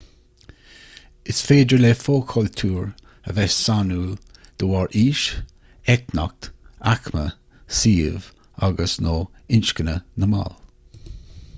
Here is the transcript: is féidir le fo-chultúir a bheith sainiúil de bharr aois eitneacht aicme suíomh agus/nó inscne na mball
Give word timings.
is 1.31 1.41
féidir 1.49 1.81
le 1.81 1.89
fo-chultúir 1.97 2.85
a 3.31 3.35
bheith 3.39 3.53
sainiúil 3.57 4.15
de 4.63 4.69
bharr 4.71 4.97
aois 5.01 5.27
eitneacht 5.97 6.49
aicme 6.93 7.27
suíomh 7.81 8.31
agus/nó 8.69 9.15
inscne 9.59 9.99
na 10.23 10.31
mball 10.35 10.59